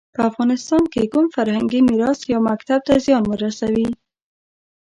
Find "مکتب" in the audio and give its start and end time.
2.49-2.79